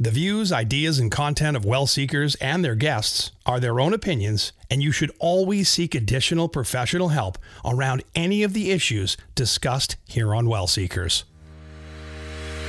[0.00, 4.52] The views, ideas, and content of well seekers and their guests are their own opinions,
[4.70, 10.36] and you should always seek additional professional help around any of the issues discussed here
[10.36, 11.24] on Well Seekers.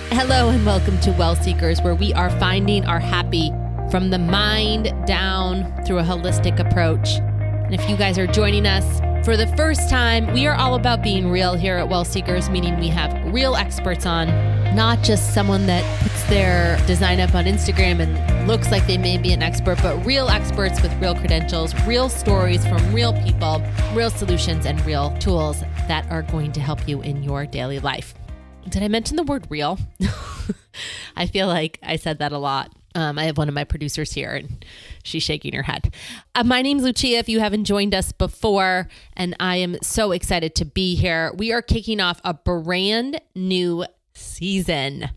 [0.10, 3.52] Hello, and welcome to Well Seekers, where we are finding our happy
[3.92, 7.10] from the mind down through a holistic approach.
[7.10, 11.02] And if you guys are joining us for the first time, we are all about
[11.02, 14.28] being real here at Well Seekers, meaning we have real experts on,
[14.76, 19.18] not just someone that puts their design up on Instagram and looks like they may
[19.18, 23.62] be an expert, but real experts with real credentials, real stories from real people,
[23.94, 28.14] real solutions, and real tools that are going to help you in your daily life.
[28.70, 29.80] Did I mention the word real?
[31.16, 32.74] I feel like I said that a lot.
[33.00, 34.66] Um, I have one of my producers here and
[35.04, 35.96] she's shaking her head.
[36.36, 40.54] Uh, my name's Lucia, if you haven't joined us before, and I am so excited
[40.56, 41.32] to be here.
[41.34, 45.12] We are kicking off a brand new season.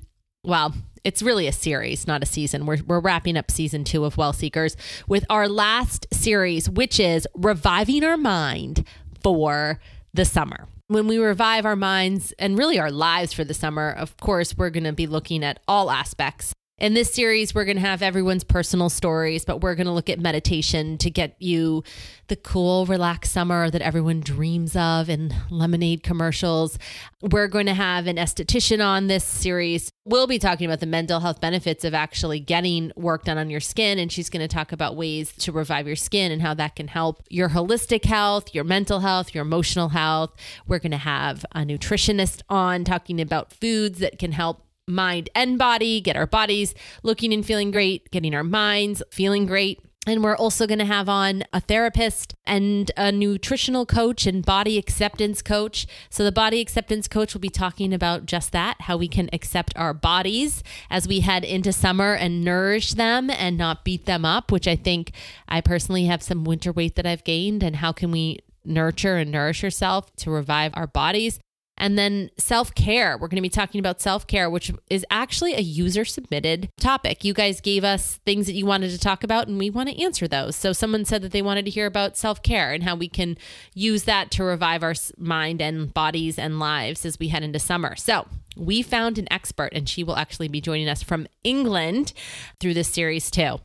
[0.44, 2.66] Well, it's really a series, not a season.
[2.66, 4.76] We're, we're wrapping up season two of Well Seekers
[5.08, 8.86] with our last series, which is Reviving Our Mind
[9.24, 9.80] for
[10.14, 14.14] the Summer when we revive our minds and really our lives for the summer, of
[14.18, 17.80] course, we're going to be looking at all aspects in this series, we're going to
[17.80, 21.84] have everyone's personal stories, but we're going to look at meditation to get you
[22.26, 26.80] the cool, relaxed summer that everyone dreams of in lemonade commercials.
[27.20, 29.92] We're going to have an esthetician on this series.
[30.04, 33.60] We'll be talking about the mental health benefits of actually getting work done on your
[33.60, 34.00] skin.
[34.00, 36.88] And she's going to talk about ways to revive your skin and how that can
[36.88, 40.34] help your holistic health, your mental health, your emotional health.
[40.66, 45.58] We're going to have a nutritionist on talking about foods that can help mind and
[45.58, 49.80] body, get our bodies looking and feeling great, getting our minds feeling great.
[50.04, 54.76] And we're also going to have on a therapist and a nutritional coach and body
[54.76, 55.86] acceptance coach.
[56.10, 59.72] So, the body acceptance coach will be talking about just that how we can accept
[59.76, 64.50] our bodies as we head into summer and nourish them and not beat them up,
[64.50, 65.12] which I think
[65.46, 67.62] I personally have some winter weight that I've gained.
[67.62, 71.38] And how can we nurture and nourish yourself to revive our bodies?
[71.82, 73.18] And then self care.
[73.18, 77.24] We're going to be talking about self care, which is actually a user submitted topic.
[77.24, 80.00] You guys gave us things that you wanted to talk about, and we want to
[80.00, 80.54] answer those.
[80.54, 83.36] So, someone said that they wanted to hear about self care and how we can
[83.74, 87.96] use that to revive our mind and bodies and lives as we head into summer.
[87.96, 92.12] So, we found an expert, and she will actually be joining us from England
[92.60, 93.58] through this series, too.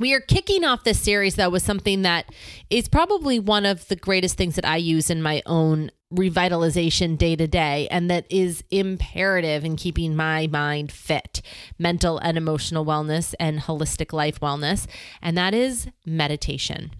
[0.00, 2.32] We are kicking off this series, though, with something that
[2.68, 7.36] is probably one of the greatest things that I use in my own revitalization day
[7.36, 11.42] to day and that is imperative in keeping my mind fit,
[11.78, 14.86] mental and emotional wellness and holistic life wellness,
[15.20, 16.90] and that is meditation.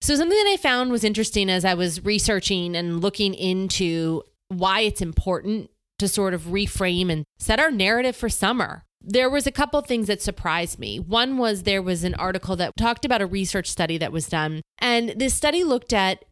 [0.00, 4.80] So, something that I found was interesting as I was researching and looking into why
[4.80, 8.84] it's important to sort of reframe and set our narrative for summer.
[9.00, 10.98] There was a couple things that surprised me.
[10.98, 14.62] One was there was an article that talked about a research study that was done,
[14.78, 16.24] and this study looked at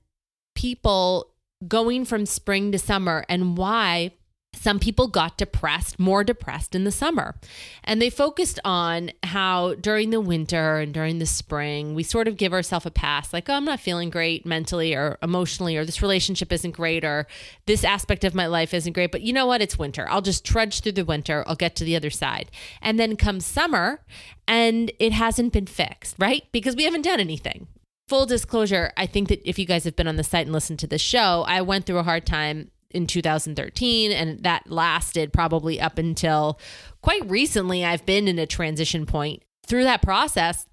[0.54, 1.33] people
[1.68, 4.12] going from spring to summer and why
[4.54, 7.34] some people got depressed, more depressed in the summer.
[7.82, 12.36] And they focused on how during the winter and during the spring, we sort of
[12.36, 16.02] give ourselves a pass like, oh, I'm not feeling great mentally or emotionally, or this
[16.02, 17.26] relationship isn't great, or
[17.66, 19.12] this aspect of my life isn't great.
[19.12, 19.62] But you know what?
[19.62, 20.06] It's winter.
[20.08, 21.44] I'll just trudge through the winter.
[21.46, 22.50] I'll get to the other side.
[22.80, 24.00] And then comes summer
[24.46, 26.44] and it hasn't been fixed, right?
[26.52, 27.66] Because we haven't done anything.
[28.08, 30.78] Full disclosure, I think that if you guys have been on the site and listened
[30.80, 35.80] to the show, I went through a hard time in 2013 and that lasted probably
[35.80, 36.58] up until
[37.02, 39.42] quite recently I've been in a transition point.
[39.66, 40.66] Through that process,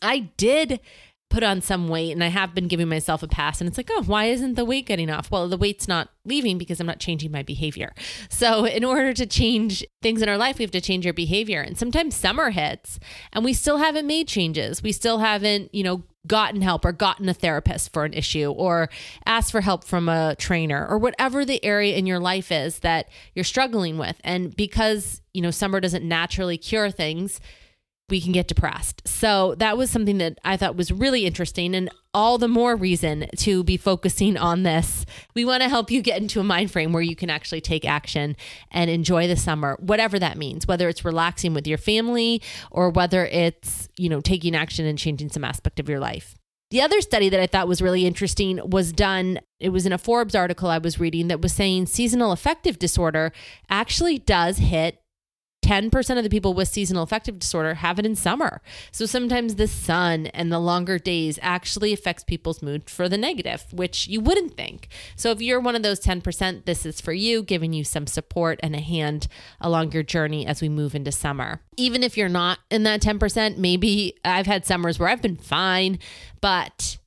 [0.00, 0.80] I did
[1.28, 3.60] put on some weight and I have been giving myself a pass.
[3.60, 5.30] And it's like, oh, why isn't the weight getting off?
[5.30, 7.92] Well, the weight's not leaving because I'm not changing my behavior.
[8.30, 11.60] So, in order to change things in our life, we have to change our behavior.
[11.60, 13.00] And sometimes summer hits
[13.32, 14.82] and we still haven't made changes.
[14.82, 18.88] We still haven't, you know, gotten help or gotten a therapist for an issue or
[19.24, 23.08] asked for help from a trainer or whatever the area in your life is that
[23.34, 24.20] you're struggling with.
[24.24, 27.40] And because, you know, summer doesn't naturally cure things,
[28.08, 29.06] we can get depressed.
[29.06, 33.26] So that was something that I thought was really interesting and all the more reason
[33.38, 35.04] to be focusing on this.
[35.34, 37.84] We want to help you get into a mind frame where you can actually take
[37.84, 38.36] action
[38.70, 43.26] and enjoy the summer, whatever that means, whether it's relaxing with your family or whether
[43.26, 46.36] it's, you know, taking action and changing some aspect of your life.
[46.70, 49.98] The other study that I thought was really interesting was done, it was in a
[49.98, 53.32] Forbes article I was reading that was saying seasonal affective disorder
[53.70, 55.00] actually does hit
[55.66, 58.62] 10% of the people with seasonal affective disorder have it in summer.
[58.92, 63.64] So sometimes the sun and the longer days actually affects people's mood for the negative,
[63.72, 64.86] which you wouldn't think.
[65.16, 68.60] So if you're one of those 10%, this is for you, giving you some support
[68.62, 69.26] and a hand
[69.60, 71.60] along your journey as we move into summer.
[71.76, 75.98] Even if you're not in that 10%, maybe I've had summers where I've been fine,
[76.40, 76.98] but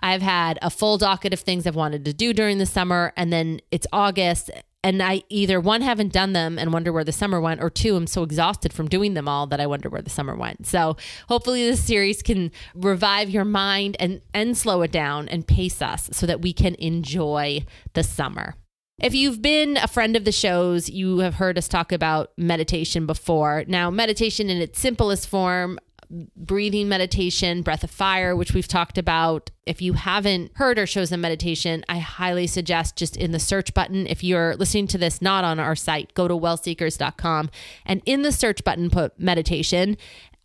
[0.00, 3.32] I've had a full docket of things I've wanted to do during the summer, and
[3.32, 4.50] then it's August,
[4.84, 7.96] and I either one haven't done them and wonder where the summer went, or two,
[7.96, 10.66] I'm so exhausted from doing them all that I wonder where the summer went.
[10.66, 10.96] So
[11.28, 16.08] hopefully this series can revive your mind and and slow it down and pace us
[16.12, 17.64] so that we can enjoy
[17.94, 18.54] the summer.
[19.00, 23.06] If you've been a friend of the shows, you have heard us talk about meditation
[23.06, 23.64] before.
[23.68, 25.78] Now, meditation in its simplest form
[26.36, 29.50] breathing meditation, breath of fire, which we've talked about.
[29.66, 33.74] If you haven't heard our shows on meditation, I highly suggest just in the search
[33.74, 37.50] button, if you're listening to this not on our site, go to wellseekers.com
[37.84, 39.96] and in the search button, put meditation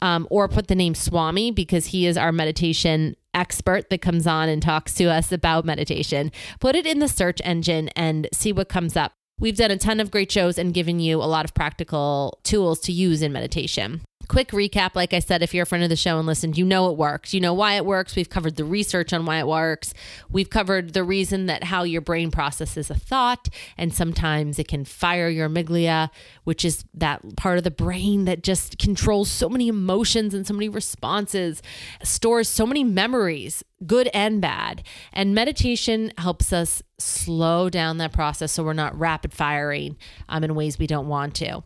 [0.02, 4.50] um, or put the name Swami because he is our meditation expert that comes on
[4.50, 6.32] and talks to us about meditation.
[6.60, 9.14] Put it in the search engine and see what comes up.
[9.40, 12.80] We've done a ton of great shows and given you a lot of practical tools
[12.82, 14.02] to use in meditation.
[14.30, 16.64] Quick recap like I said, if you're a friend of the show and listened, you
[16.64, 17.34] know it works.
[17.34, 18.16] You know why it works.
[18.16, 19.94] We've covered the research on why it works.
[20.32, 24.86] We've covered the reason that how your brain processes a thought, and sometimes it can
[24.86, 26.10] fire your amygdala,
[26.46, 30.54] which is that part of the brain that just controls so many emotions and so
[30.54, 31.62] many responses,
[32.02, 34.84] stores so many memories, good and bad.
[35.12, 39.98] And meditation helps us slow down that process so we're not rapid firing
[40.30, 41.64] um, in ways we don't want to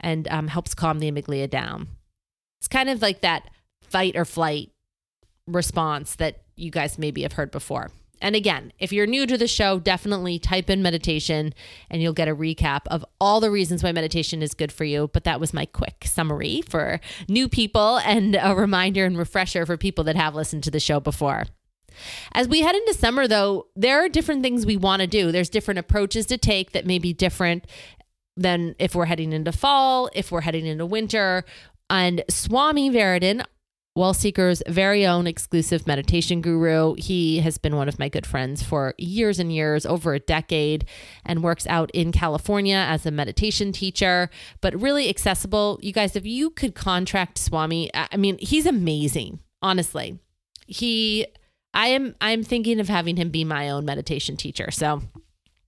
[0.00, 1.88] and um, helps calm the amygdala down.
[2.60, 3.48] It's kind of like that
[3.82, 4.70] fight or flight
[5.46, 7.90] response that you guys maybe have heard before.
[8.22, 11.54] And again, if you're new to the show, definitely type in meditation
[11.88, 15.08] and you'll get a recap of all the reasons why meditation is good for you.
[15.12, 19.78] But that was my quick summary for new people and a reminder and refresher for
[19.78, 21.44] people that have listened to the show before.
[22.32, 25.32] As we head into summer, though, there are different things we want to do.
[25.32, 27.66] There's different approaches to take that may be different
[28.36, 31.44] than if we're heading into fall, if we're heading into winter,
[31.90, 33.44] and Swami Varadan,
[33.96, 36.94] Well Seeker's very own exclusive meditation guru.
[36.94, 40.86] He has been one of my good friends for years and years, over a decade,
[41.26, 45.80] and works out in California as a meditation teacher, but really accessible.
[45.82, 50.20] You guys, if you could contract Swami, I mean, he's amazing, honestly.
[50.68, 51.26] He
[51.74, 54.70] I am I'm thinking of having him be my own meditation teacher.
[54.70, 55.02] So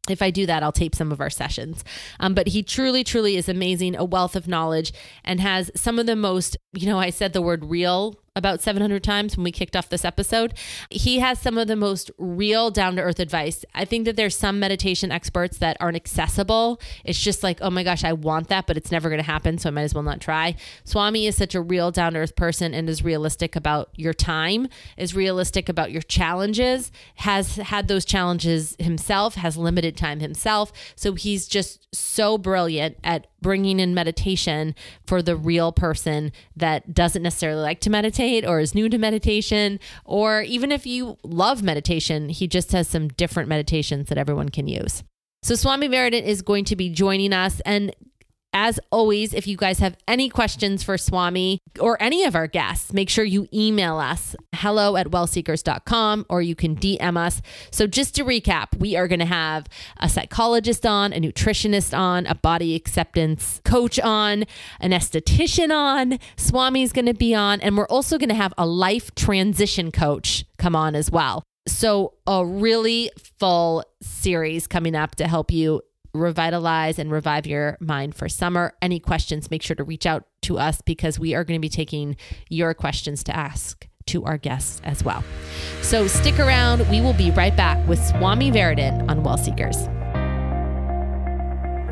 [0.08, 1.84] if I do that, I'll tape some of our sessions.
[2.18, 4.92] Um, but he truly, truly is amazing, a wealth of knowledge,
[5.24, 9.04] and has some of the most, you know, I said the word real about 700
[9.04, 10.54] times when we kicked off this episode.
[10.90, 13.64] He has some of the most real, down to earth advice.
[13.74, 16.80] I think that there's some meditation experts that aren't accessible.
[17.04, 19.58] It's just like, oh my gosh, I want that, but it's never going to happen.
[19.58, 20.56] So I might as well not try.
[20.84, 24.68] Swami is such a real, down to earth person and is realistic about your time,
[24.96, 30.72] is realistic about your challenges, has had those challenges himself, has limited time himself.
[30.96, 34.74] So he's just so brilliant at bringing in meditation
[35.04, 39.80] for the real person that doesn't necessarily like to meditate or is new to meditation,
[40.04, 44.66] or even if you love meditation, he just has some different meditations that everyone can
[44.66, 45.02] use.
[45.42, 47.94] So, Swami Varadan is going to be joining us and
[48.52, 52.92] as always, if you guys have any questions for Swami or any of our guests,
[52.92, 57.40] make sure you email us hello at wellseekers.com or you can DM us.
[57.70, 59.66] So, just to recap, we are going to have
[59.98, 64.44] a psychologist on, a nutritionist on, a body acceptance coach on,
[64.80, 68.66] an esthetician on, Swami's going to be on, and we're also going to have a
[68.66, 71.42] life transition coach come on as well.
[71.66, 75.82] So, a really full series coming up to help you
[76.14, 78.74] revitalize and revive your mind for summer.
[78.82, 81.68] Any questions, make sure to reach out to us because we are going to be
[81.68, 82.16] taking
[82.48, 85.22] your questions to ask to our guests as well.
[85.80, 86.88] So stick around.
[86.90, 89.88] We will be right back with Swami Varadan on Well Seekers.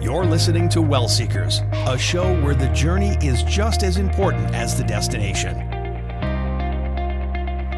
[0.02, 4.76] You're listening to Well Seekers, a show where the journey is just as important as
[4.76, 5.56] the destination.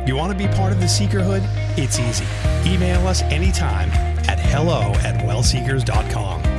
[0.06, 1.42] You want to be part of the Seekerhood?
[1.76, 2.26] It's easy.
[2.64, 6.51] Email us anytime at hello at wellseekers.com.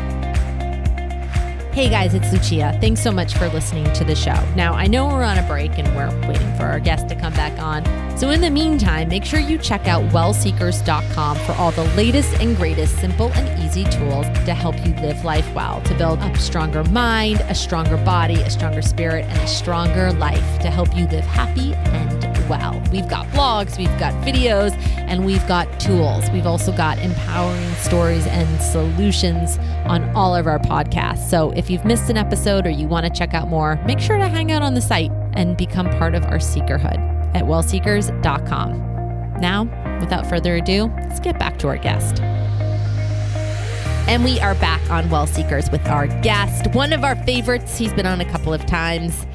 [1.74, 2.78] Hey guys, it's Lucia.
[2.80, 4.36] Thanks so much for listening to the show.
[4.56, 7.34] Now, I know we're on a break and we're waiting for our guest to come
[7.34, 7.84] back on.
[8.16, 12.56] So, in the meantime, make sure you check out wellseekers.com for all the latest and
[12.56, 16.84] greatest simple and easy tools to help you live life well, to build a stronger
[16.84, 21.26] mind, a stronger body, a stronger spirit, and a stronger life to help you live
[21.26, 22.82] happy and well.
[22.92, 26.30] We've got blogs, we've got videos, and we've got tools.
[26.32, 31.30] We've also got empowering stories and solutions on all of our podcasts.
[31.30, 34.02] So, if If you've missed an episode or you want to check out more, make
[34.02, 36.98] sure to hang out on the site and become part of our Seekerhood
[37.34, 39.40] at wellseekers.com.
[39.40, 39.64] Now,
[40.02, 42.20] without further ado, let's get back to our guest.
[44.10, 47.78] And we are back on Well Seekers with our guest, one of our favorites.
[47.78, 49.26] He's been on a couple of times.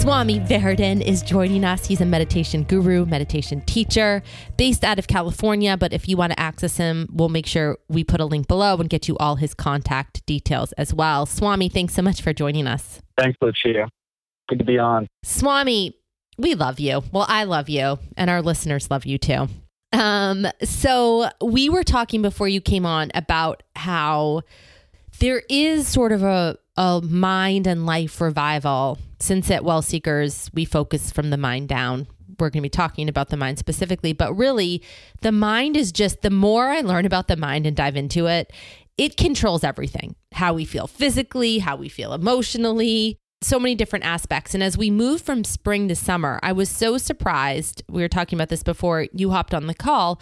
[0.00, 1.86] Swami Varadan is joining us.
[1.86, 4.22] He's a meditation guru, meditation teacher
[4.58, 5.78] based out of California.
[5.78, 8.76] But if you want to access him, we'll make sure we put a link below
[8.76, 11.24] and get you all his contact details as well.
[11.24, 13.00] Swami, thanks so much for joining us.
[13.16, 13.88] Thanks, Lucia.
[14.48, 15.08] Good to be on.
[15.22, 15.96] Swami,
[16.36, 17.02] we love you.
[17.10, 19.48] Well, I love you, and our listeners love you too.
[19.92, 24.42] Um, so we were talking before you came on about how
[25.20, 28.98] there is sort of a, a mind and life revival.
[29.20, 32.06] Since at Well Seekers, we focus from the mind down.
[32.38, 34.82] We're going to be talking about the mind specifically, but really,
[35.22, 38.52] the mind is just the more I learn about the mind and dive into it,
[38.98, 44.54] it controls everything how we feel physically, how we feel emotionally, so many different aspects.
[44.54, 47.82] And as we move from spring to summer, I was so surprised.
[47.88, 50.20] We were talking about this before you hopped on the call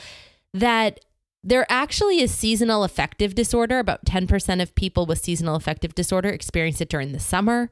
[0.52, 1.00] that
[1.44, 3.80] there actually is seasonal affective disorder.
[3.80, 7.70] About 10% of people with seasonal affective disorder experience it during the summer.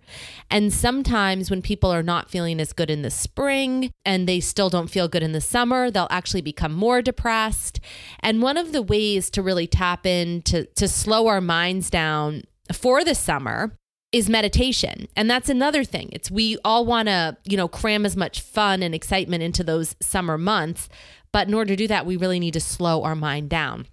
[0.50, 4.70] And sometimes when people are not feeling as good in the spring and they still
[4.70, 7.78] don't feel good in the summer, they'll actually become more depressed.
[8.18, 12.42] And one of the ways to really tap in to, to slow our minds down
[12.72, 13.76] for the summer
[14.12, 15.06] is meditation.
[15.14, 16.08] And that's another thing.
[16.12, 19.94] It's we all want to, you know, cram as much fun and excitement into those
[20.00, 20.88] summer months,
[21.32, 23.86] but in order to do that, we really need to slow our mind down.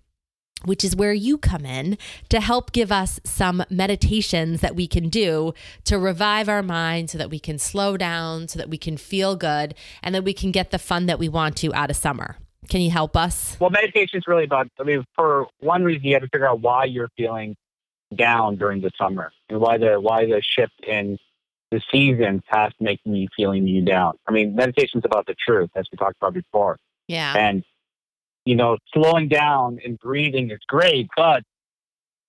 [0.66, 5.08] Which is where you come in to help give us some meditations that we can
[5.08, 5.54] do
[5.84, 9.36] to revive our mind so that we can slow down, so that we can feel
[9.36, 12.38] good, and that we can get the fun that we want to out of summer.
[12.70, 13.56] Can you help us?
[13.60, 16.60] Well, meditation is really about, I mean, for one reason, you have to figure out
[16.60, 17.56] why you're feeling
[18.16, 21.18] down during the summer and why the why the shift in
[21.72, 24.14] the seasons has making you feeling you down.
[24.28, 26.78] I mean, meditation is about the truth, as we talked about before.
[27.08, 27.36] Yeah.
[27.36, 27.64] And
[28.48, 31.44] you know, slowing down and breathing is great, but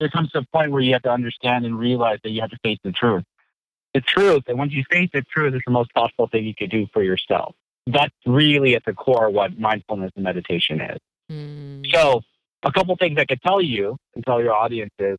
[0.00, 2.50] there comes to a point where you have to understand and realize that you have
[2.50, 3.22] to face the truth.
[3.94, 6.70] The truth, and once you face the truth, is the most possible thing you could
[6.70, 7.54] do for yourself.
[7.86, 10.98] That's really at the core what mindfulness and meditation is.
[11.30, 11.86] Mm.
[11.94, 12.22] So,
[12.64, 15.18] a couple things I could tell you and tell your audience is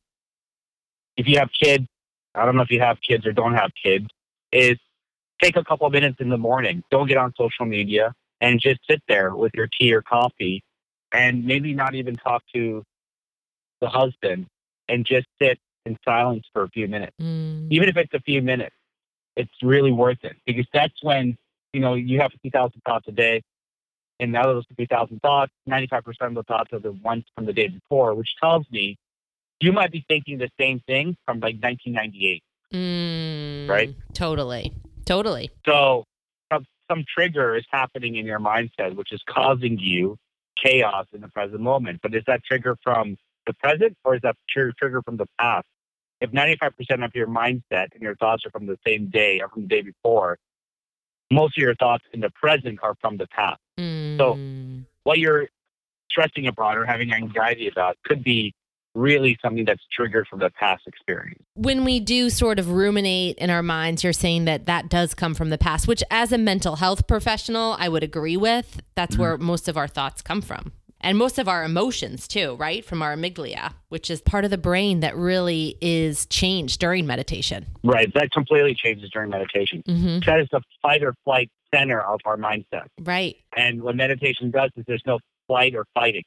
[1.16, 1.88] if you have kids,
[2.36, 4.08] I don't know if you have kids or don't have kids,
[4.52, 4.78] is
[5.42, 6.84] take a couple of minutes in the morning.
[6.92, 10.64] Don't get on social media and just sit there with your tea or coffee
[11.14, 12.84] and maybe not even talk to
[13.82, 14.48] the husband
[14.88, 17.16] and just sit in silence for a few minutes.
[17.22, 17.68] Mm.
[17.72, 18.76] Even if it's a few minutes,
[19.36, 21.38] it's really worth it because that's when,
[21.74, 23.42] you know, you have 50,000 thoughts a day.
[24.22, 27.54] And out of those 50,000 thoughts, 95% of the thoughts are the ones from the
[27.54, 28.98] day before, which tells me
[29.62, 32.44] you might be thinking the same thing from like 1998.
[32.74, 33.70] Mm.
[33.70, 33.96] Right?
[34.14, 34.74] Totally.
[35.06, 35.50] Totally.
[35.66, 36.04] So
[36.90, 40.18] some, trigger is happening in your mindset, which is causing you
[40.62, 42.00] chaos in the present moment.
[42.02, 43.18] But is that trigger from
[43.48, 45.68] the present or is that tr- trigger from the past?
[46.22, 49.64] If 95% of your mindset and your thoughts are from the same day or from
[49.64, 50.38] the day before,
[51.32, 53.62] most of your thoughts in the present are from the past.
[53.80, 54.86] Mm.
[55.04, 55.48] What you're
[56.12, 58.54] stressing about or having anxiety about could be
[58.96, 61.42] really something that's triggered from the past experience.
[61.54, 65.34] when we do sort of ruminate in our minds, you're saying that that does come
[65.34, 68.82] from the past, which as a mental health professional, I would agree with.
[68.96, 70.72] That's where most of our thoughts come from.
[71.02, 72.84] And most of our emotions too, right?
[72.84, 77.68] From our amygdala, which is part of the brain that really is changed during meditation.
[77.84, 78.14] Right.
[78.16, 79.82] That completely changes during meditation.
[79.86, 82.88] hmm That is the fight or flight center of our mindset.
[83.00, 83.38] Right.
[83.56, 86.24] And what meditation does is there's no flight or fighting.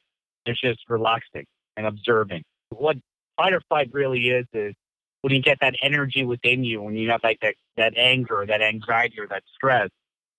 [0.47, 1.45] It's just relaxing
[1.77, 2.43] and observing.
[2.73, 2.97] What
[3.37, 4.73] fight or flight really is is
[5.21, 8.61] when you get that energy within you, when you have like that, that anger that
[8.61, 9.89] anxiety or that stress,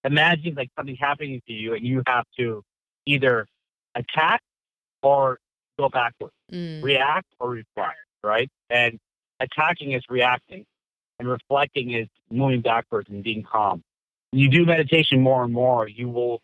[0.04, 2.62] imagine like something happening to you and you have to
[3.06, 3.46] either
[3.94, 4.40] attack
[5.02, 5.38] or
[5.78, 6.82] go backwards, Mm.
[6.82, 8.48] react or reply, right?
[8.70, 8.98] And
[9.40, 10.64] attacking is reacting
[11.18, 13.82] and reflecting is moving backwards and being calm.
[14.30, 16.42] When you do meditation more and more, you will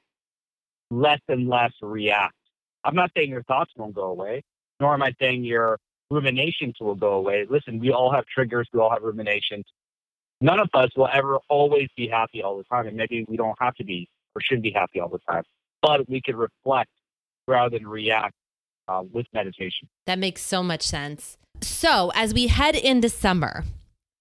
[0.90, 2.34] less and less react.
[2.84, 4.42] I'm not saying your thoughts won't go away,
[4.80, 5.78] nor am I saying your
[6.10, 7.46] ruminations will go away.
[7.48, 9.64] Listen, we all have triggers, we all have ruminations.
[10.40, 13.56] None of us will ever always be happy all the time, and maybe we don't
[13.60, 15.42] have to be or shouldn't be happy all the time.
[15.82, 16.90] But we can reflect
[17.46, 18.34] rather than react
[18.88, 19.88] uh, with meditation.
[20.06, 21.36] That makes so much sense.
[21.60, 23.64] So, as we head into summer,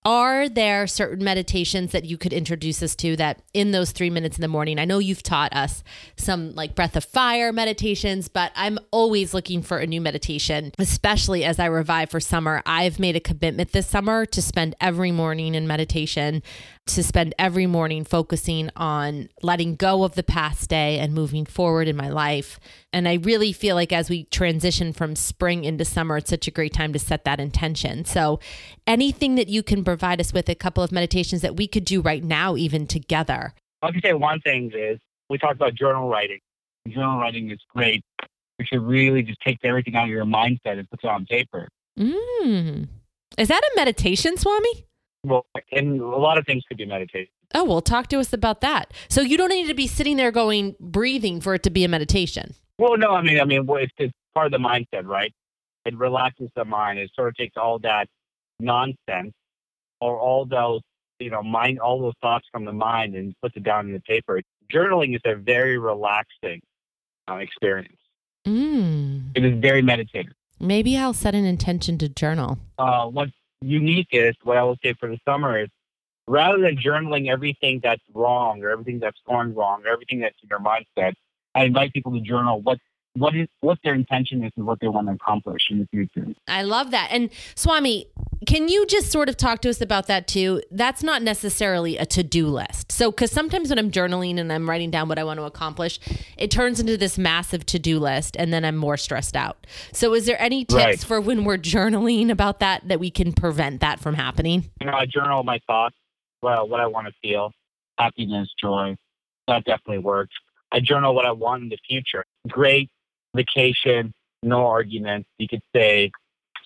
[0.05, 4.37] Are there certain meditations that you could introduce us to that in those three minutes
[4.37, 4.79] in the morning?
[4.79, 5.83] I know you've taught us
[6.15, 11.43] some like breath of fire meditations, but I'm always looking for a new meditation, especially
[11.43, 12.63] as I revive for summer.
[12.65, 16.43] I've made a commitment this summer to spend every morning in meditation
[16.87, 21.87] to spend every morning focusing on letting go of the past day and moving forward
[21.87, 22.59] in my life.
[22.91, 26.51] And I really feel like as we transition from spring into summer, it's such a
[26.51, 28.05] great time to set that intention.
[28.05, 28.39] So,
[28.87, 32.01] anything that you can provide us with a couple of meditations that we could do
[32.01, 33.53] right now, even together.
[33.81, 36.39] I can say one thing is we talked about journal writing.
[36.87, 38.03] Journal writing is great.
[38.57, 41.69] You should really just take everything out of your mindset and put it on paper.
[41.97, 42.87] Mm.
[43.37, 44.85] Is that a meditation, Swami?
[45.23, 47.31] Well, and a lot of things could be meditation.
[47.53, 48.93] Oh, well, talk to us about that.
[49.09, 51.87] So you don't need to be sitting there going breathing for it to be a
[51.87, 52.53] meditation.
[52.77, 55.33] Well, no, I mean, I mean, it's, it's part of the mindset, right?
[55.85, 56.99] It relaxes the mind.
[56.99, 58.07] It sort of takes all that
[58.59, 59.33] nonsense
[59.99, 60.81] or all those,
[61.19, 64.01] you know, mind, all those thoughts from the mind and puts it down in the
[64.01, 64.41] paper.
[64.73, 66.61] Journaling is a very relaxing
[67.29, 67.97] uh, experience.
[68.47, 69.31] Mm.
[69.35, 70.33] It is very meditative.
[70.59, 72.59] Maybe I'll set an intention to journal.
[72.77, 75.69] Uh, what's unique is what I will say for the summer is
[76.27, 80.49] rather than journaling everything that's wrong or everything that's going wrong or everything that's in
[80.49, 81.13] your mindset,
[81.55, 82.77] I invite people to journal what
[83.15, 86.27] what is what their intention is and what they want to accomplish in the future.
[86.47, 87.09] I love that.
[87.11, 88.07] And Swami,
[88.47, 90.61] can you just sort of talk to us about that too?
[90.71, 92.91] That's not necessarily a to-do list.
[92.91, 95.99] So cuz sometimes when I'm journaling and I'm writing down what I want to accomplish,
[96.37, 99.67] it turns into this massive to-do list and then I'm more stressed out.
[99.93, 100.99] So is there any tips Right.
[100.99, 104.69] for when we're journaling about that that we can prevent that from happening?
[104.79, 105.95] You know, I journal my thoughts,
[106.41, 107.51] well, what I want to feel,
[107.97, 108.95] happiness, joy.
[109.47, 110.35] That definitely works.
[110.71, 112.23] I journal what I want in the future.
[112.47, 112.89] Great
[113.35, 115.27] vacation, no arguments.
[115.37, 116.11] You could say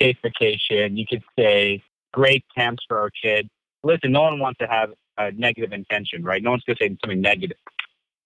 [0.04, 0.98] safe vacation.
[0.98, 1.82] You could say
[2.12, 3.48] great camps for our kid.
[3.84, 6.42] Listen, no one wants to have a negative intention, right?
[6.42, 7.58] No one's going to say something negative.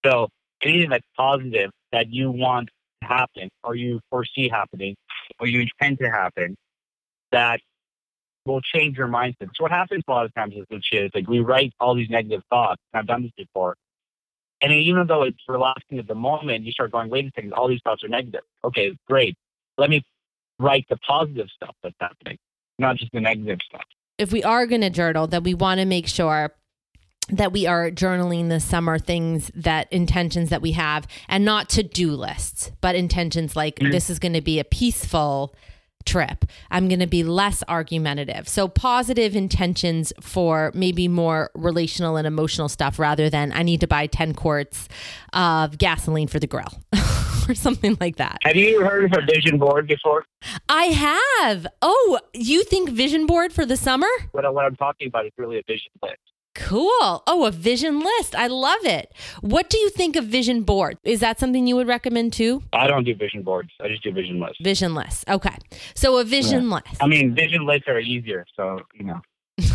[0.04, 0.28] So
[0.62, 2.70] anything that's positive that you want
[3.02, 4.96] to happen or you foresee happening
[5.40, 6.56] or you intend to happen
[7.32, 7.60] that
[8.46, 9.48] will change your mindset.
[9.54, 12.08] So what happens a lot of times is with is like we write all these
[12.08, 12.80] negative thoughts.
[12.92, 13.76] and I've done this before.
[14.60, 17.68] And even though it's relaxing at the moment, you start going, wait a second, all
[17.68, 18.40] these thoughts are negative.
[18.64, 19.36] Okay, great.
[19.76, 20.02] Let me
[20.58, 22.38] write the positive stuff that's happening,
[22.78, 23.82] not just the negative stuff.
[24.18, 26.50] if we are going to journal, that we want to make sure
[27.28, 31.82] that we are journaling this summer things that intentions that we have and not to
[31.84, 33.92] do lists, but intentions like Mhm.
[33.92, 35.54] this is going to be a peaceful
[36.06, 36.46] trip.
[36.70, 38.48] I'm going to be less argumentative.
[38.48, 43.86] So positive intentions for maybe more relational and emotional stuff rather than I need to
[43.86, 44.88] buy 10 quarts
[45.34, 46.72] of gasoline for the grill
[47.48, 48.38] or something like that.
[48.42, 50.24] Have you heard of a vision board before?
[50.68, 51.66] I have.
[51.82, 54.08] Oh, you think vision board for the summer?
[54.32, 56.18] What, what I'm talking about is really a vision list.
[56.54, 57.22] Cool.
[57.26, 58.34] Oh, a vision list.
[58.34, 59.12] I love it.
[59.40, 60.98] What do you think of vision board?
[61.04, 62.62] Is that something you would recommend too?
[62.72, 63.70] I don't do vision boards.
[63.80, 64.58] I just do vision lists.
[64.60, 65.24] Vision list.
[65.28, 65.56] Okay.
[65.94, 66.96] So a vision list.
[67.00, 68.44] I mean, vision lists are easier.
[68.56, 69.20] So, you know,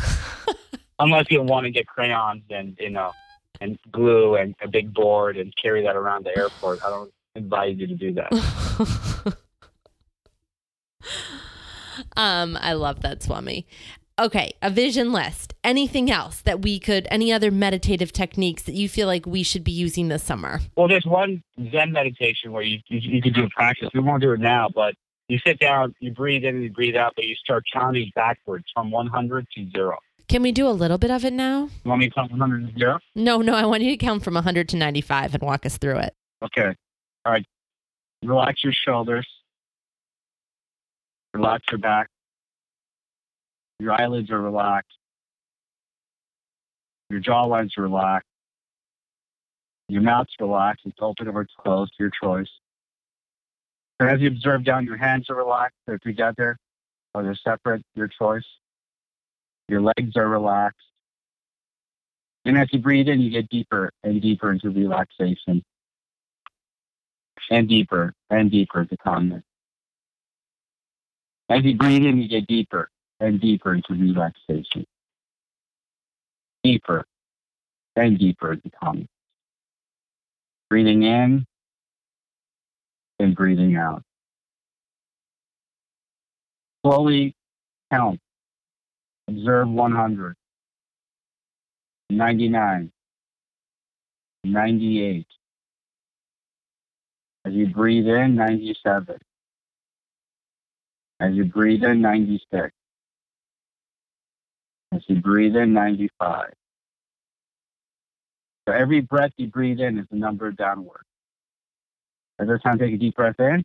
[0.99, 3.13] unless you want to get crayons and, you know,
[3.61, 7.75] and glue and a big board and carry that around the airport, I don't advise
[7.77, 8.31] you to do that.
[12.17, 13.65] um, I love that, Swami.
[14.19, 15.55] Okay, a vision list.
[15.63, 19.63] Anything else that we could, any other meditative techniques that you feel like we should
[19.63, 20.59] be using this summer?
[20.77, 21.41] Well, there's one
[21.71, 23.89] Zen meditation where you, you, you can do a practice.
[23.93, 24.93] We won't do it now, but
[25.29, 28.65] you sit down, you breathe in and you breathe out, but you start counting backwards
[28.73, 29.97] from 100 to zero.
[30.27, 31.69] Can we do a little bit of it now?
[31.83, 32.99] You want me to count 100 to zero?
[33.15, 35.97] No, no, I want you to count from 100 to 95 and walk us through
[35.97, 36.15] it.
[36.43, 36.75] Okay.
[37.25, 37.45] All right.
[38.23, 39.27] Relax your shoulders.
[41.33, 42.09] Relax your back.
[43.79, 44.97] Your eyelids are relaxed.
[47.09, 48.27] Your jawlines relaxed.
[49.89, 50.85] Your mouth's relaxed.
[50.85, 52.49] It's open or closed, your choice.
[53.99, 55.77] And as you observe down, your hands are relaxed.
[55.85, 56.57] They're together
[57.13, 58.45] or they're separate, your choice.
[59.67, 60.79] Your legs are relaxed.
[62.45, 65.63] And as you breathe in, you get deeper and deeper into relaxation
[67.49, 69.43] and deeper and deeper into calmness.
[71.49, 74.85] As you breathe in, you get deeper and deeper into relaxation.
[76.63, 77.05] Deeper
[77.95, 79.07] and deeper into calmness.
[80.69, 81.45] Breathing in
[83.19, 84.03] and breathing out.
[86.85, 87.35] Slowly
[87.91, 88.19] count.
[89.27, 90.35] Observe 100,
[92.09, 92.91] 99,
[94.43, 95.27] 98.
[97.45, 99.17] As you breathe in, 97.
[101.19, 102.71] As you breathe in, 96.
[104.93, 106.53] As you breathe in, 95.
[108.67, 111.03] So every breath you breathe in is a number downward.
[112.39, 113.63] Every time take a deep breath in,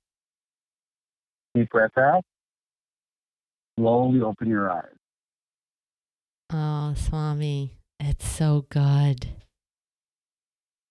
[1.54, 2.24] deep breath out,
[3.78, 4.84] slowly open your eyes.
[6.52, 9.28] Oh, Swami, it's so good.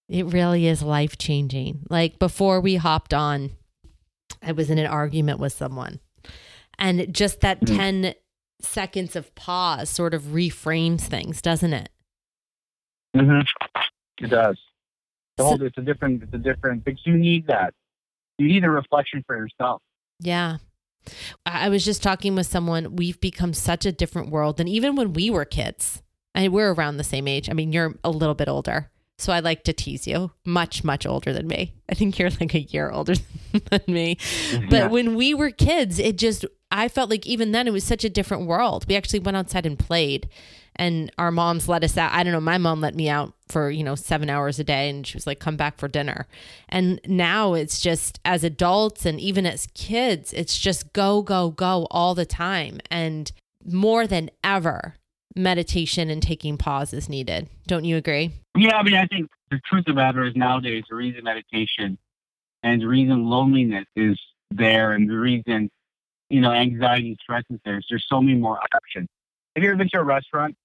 [0.10, 1.86] It really is life changing.
[1.90, 3.52] Like before we hopped on,
[4.42, 6.00] I was in an argument with someone,
[6.80, 7.76] and just that Mhm.
[7.78, 8.14] 10
[8.62, 11.90] seconds of pause sort of reframes things, doesn't it?
[13.16, 13.42] Mm-hmm.
[14.24, 14.58] It does.
[15.38, 17.74] The So- it's a different, it's a different, because you need that.
[18.38, 19.82] You need a reflection for yourself.
[20.20, 20.58] Yeah.
[21.46, 22.96] I was just talking with someone.
[22.96, 26.02] We've become such a different world than even when we were kids.
[26.36, 27.50] I And we're around the same age.
[27.50, 28.92] I mean, you're a little bit older.
[29.20, 30.32] So I like to tease you.
[30.46, 31.74] Much, much older than me.
[31.90, 33.16] I think you're like a year older
[33.70, 34.16] than me.
[34.16, 34.70] Mm-hmm.
[34.70, 34.88] But Yeah.
[34.88, 38.10] when we were kids, it just, I felt like even then it was such a
[38.10, 38.86] different world.
[38.88, 40.30] We actually went outside and played,
[40.76, 42.12] and our moms let us out.
[42.14, 44.88] I don't know, my mom let me out for, you know, seven hours a day,
[44.90, 46.28] and she was like, come back for dinner.
[46.70, 51.88] And now it's just as adults and even as kids, it's just go, go, go
[51.90, 52.80] all the time.
[52.92, 53.32] And
[53.66, 54.94] more than ever,
[55.38, 57.50] meditation and taking pause is needed.
[57.68, 58.32] Don't you agree?
[58.56, 61.98] Yeah, I mean, I think the truth of the matter is nowadays the reason meditation
[62.64, 64.20] and the reason loneliness is
[64.52, 65.70] there and the reason,
[66.30, 69.08] you know, anxiety and stress is there is there's so many more options.
[69.56, 70.56] Have you ever been to a restaurant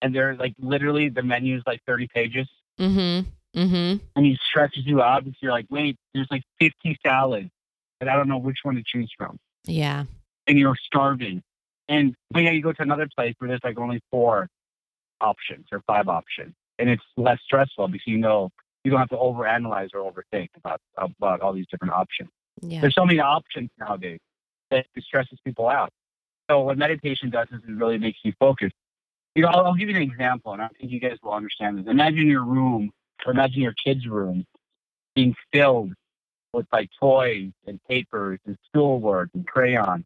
[0.00, 2.48] and there's like literally the menu is like 30 pages
[2.80, 2.94] Mm
[3.54, 3.60] hmm.
[3.60, 4.04] Mm hmm.
[4.16, 7.50] and he stretches you out because you're like, wait, there's like 50 salads
[8.00, 9.38] and I don't know which one to choose from.
[9.64, 10.04] Yeah.
[10.46, 11.42] And you're starving.
[11.92, 14.48] And but yeah, you go to another place where there's like only four
[15.20, 16.54] options or five options.
[16.78, 18.48] And it's less stressful because you know
[18.82, 22.30] you don't have to overanalyze or overthink about about all these different options.
[22.62, 22.80] Yeah.
[22.80, 24.20] There's so many options nowadays
[24.70, 25.90] that it stresses people out.
[26.50, 28.72] So what meditation does is it really makes you focus.
[29.34, 31.78] You know, I'll, I'll give you an example, and I think you guys will understand
[31.78, 31.86] this.
[31.88, 32.90] Imagine your room,
[33.24, 34.44] or imagine your kid's room,
[35.14, 35.92] being filled
[36.54, 40.04] with like toys and papers and schoolwork and crayons.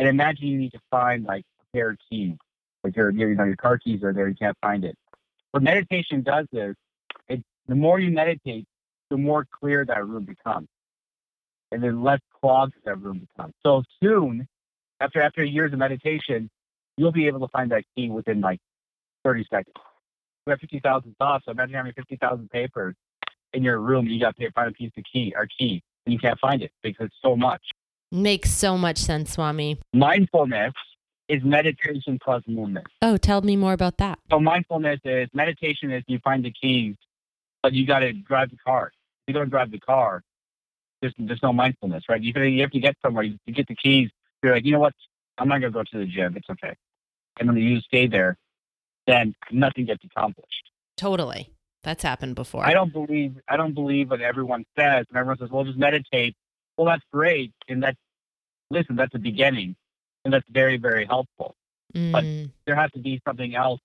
[0.00, 2.34] And imagine you need to find like a pair of keys,
[2.82, 4.96] like your you know your car keys are there, you can't find it.
[5.50, 6.74] What meditation does is,
[7.28, 8.64] it the more you meditate,
[9.10, 10.68] the more clear that room becomes
[11.70, 13.52] and then less clogged that room becomes.
[13.62, 14.48] So soon,
[15.00, 16.48] after after years of meditation,
[16.96, 18.60] you'll be able to find that key within like
[19.26, 19.76] 30 seconds.
[20.46, 21.44] You have 50,000 thoughts.
[21.44, 22.94] So imagine having 50,000 papers
[23.52, 24.06] in your room.
[24.06, 26.72] You got to find a piece of key or key, and you can't find it
[26.82, 27.60] because it's so much.
[28.12, 29.78] Makes so much sense, Swami.
[29.92, 30.72] Mindfulness
[31.28, 32.86] is meditation plus movement.
[33.02, 34.18] Oh, tell me more about that.
[34.30, 36.96] So mindfulness is meditation is you find the keys,
[37.62, 38.90] but you got to drive the car.
[39.26, 40.22] If you don't drive the car,
[41.00, 42.20] there's, there's no mindfulness, right?
[42.20, 43.24] You, you have to get somewhere.
[43.24, 44.10] You, get the keys.
[44.42, 44.94] You're like, you know what?
[45.38, 46.36] I'm not going to go to the gym.
[46.36, 46.74] It's okay.
[47.38, 48.36] And when you stay there,
[49.06, 50.70] then nothing gets accomplished.
[50.96, 51.50] Totally.
[51.82, 52.66] That's happened before.
[52.66, 55.06] I don't believe I don't believe what everyone says.
[55.08, 56.36] And everyone says, "Well, just meditate."
[56.80, 57.98] Well, that's great, and that's
[58.70, 58.96] listen.
[58.96, 59.76] That's a beginning,
[60.24, 61.54] and that's very very helpful.
[61.94, 63.80] Mm, there has to be something else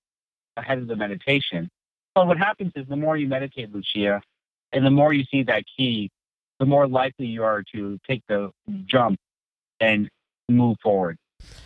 [0.56, 1.70] ahead of the meditation.
[2.18, 4.22] So what happens is the more you meditate, Lucia,
[4.72, 6.10] and the more you see that key,
[6.62, 8.50] the more likely you are to take the
[8.86, 9.20] jump
[9.82, 10.10] and
[10.48, 11.18] move forward.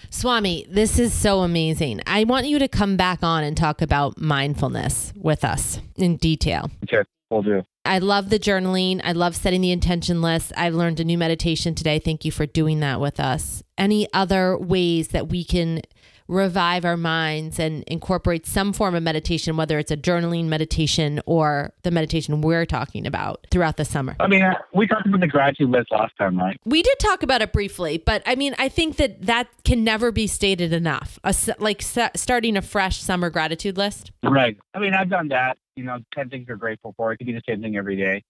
[0.09, 2.01] Swami, this is so amazing.
[2.07, 6.71] I want you to come back on and talk about mindfulness with us in detail.
[6.85, 7.61] Okay, we'll do.
[7.85, 9.01] I love the journaling.
[9.03, 10.51] I love setting the intention list.
[10.55, 11.99] I've learned a new meditation today.
[11.99, 13.63] Thank you for doing that with us.
[13.77, 15.81] Any other ways that we can
[16.29, 21.73] revive our minds and incorporate some form of meditation, whether it's a journaling meditation or
[21.81, 24.15] the meditation we're talking about throughout the summer?
[24.19, 26.57] I mean, we talked about the gratitude list last time, right?
[26.65, 30.11] We did talk about it briefly, but I mean, I think that that can never
[30.11, 31.19] be stated enough.
[31.23, 34.11] A like starting a fresh summer gratitude list.
[34.23, 34.57] Right.
[34.73, 35.57] I mean, I've done that.
[35.75, 37.11] You know, ten things you're grateful for.
[37.11, 38.23] It could be the same thing every day.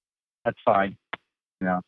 [0.46, 0.96] That's fine.
[1.60, 1.82] You know,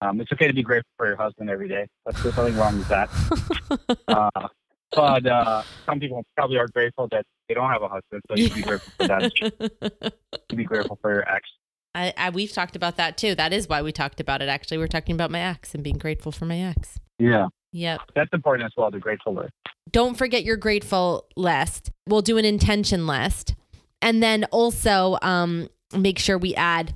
[0.00, 1.88] um, it's okay to be grateful for your husband every day.
[2.06, 3.10] That's, there's nothing wrong with that.
[4.08, 4.48] Uh,
[4.94, 8.50] but uh, some people probably are grateful that they don't have a husband, so you
[8.50, 10.12] be grateful for that.
[10.50, 11.48] You be grateful for your ex.
[11.94, 13.34] I, I we've talked about that too.
[13.34, 14.48] That is why we talked about it.
[14.48, 16.98] Actually, we're talking about my ex and being grateful for my ex.
[17.18, 18.00] Yeah, Yep.
[18.14, 18.90] that's important as well.
[18.90, 19.52] The grateful list.
[19.92, 21.90] Don't forget your grateful list.
[22.08, 23.54] We'll do an intention list,
[24.02, 26.94] and then also um, make sure we add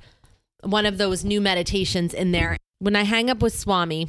[0.63, 2.57] one of those new meditations in there.
[2.79, 4.07] When I hang up with Swami,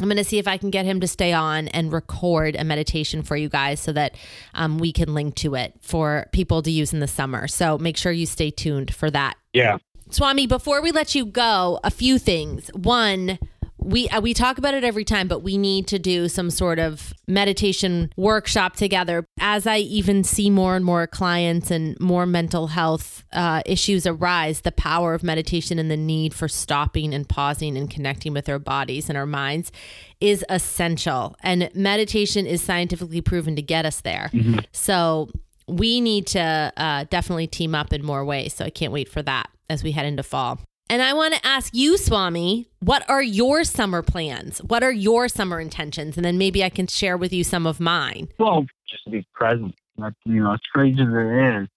[0.00, 2.64] I'm going to see if I can get him to stay on and record a
[2.64, 4.16] meditation for you guys so that
[4.54, 7.46] um, we can link to it for people to use in the summer.
[7.48, 9.36] So make sure you stay tuned for that.
[9.52, 9.78] Yeah.
[10.10, 12.68] Swami, before we let you go, a few things.
[12.74, 13.38] One,
[13.82, 16.78] we uh, we talk about it every time, but we need to do some sort
[16.78, 19.26] of meditation workshop together.
[19.38, 24.62] As I even see more and more clients and more mental health uh, issues arise,
[24.62, 28.58] the power of meditation and the need for stopping and pausing and connecting with our
[28.58, 29.72] bodies and our minds
[30.20, 31.36] is essential.
[31.42, 34.30] And meditation is scientifically proven to get us there.
[34.72, 35.30] So
[35.66, 38.54] we need to uh, definitely team up in more ways.
[38.54, 40.58] So I can't wait for that as we head into fall.
[40.90, 44.58] And I want to ask you, Swami, what are your summer plans?
[44.58, 46.16] What are your summer intentions?
[46.16, 48.26] And then maybe I can share with you some of mine.
[48.40, 49.76] Well, just to be present.
[49.98, 51.68] That's, you know, as crazy as it is,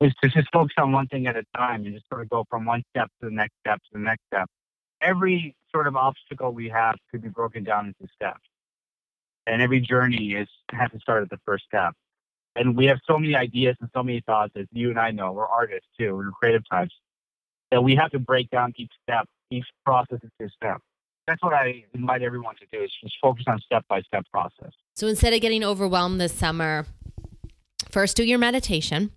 [0.00, 2.44] is to just focus on one thing at a time and just sort of go
[2.48, 4.48] from one step to the next step to the next step.
[5.00, 8.46] Every sort of obstacle we have could be broken down into steps.
[9.44, 11.94] And every journey is has to start at the first step.
[12.54, 15.32] And we have so many ideas and so many thoughts, as you and I know,
[15.32, 16.94] we're artists too, we're creative types,
[17.72, 20.80] that we have to break down each step, each process into a step.
[21.26, 24.70] That's what I invite everyone to do is just focus on step by step process.
[24.94, 26.86] So instead of getting overwhelmed this summer,
[27.90, 29.10] first do your meditation,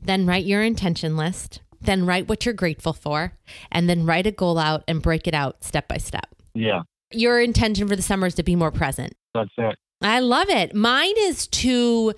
[0.00, 3.34] then write your intention list, then write what you're grateful for,
[3.70, 6.26] and then write a goal out and break it out step by step.
[6.54, 9.14] Yeah, Your intention for the summer is to be more present.
[9.34, 9.76] that's it.
[10.04, 10.74] I love it.
[10.74, 12.12] Mine is to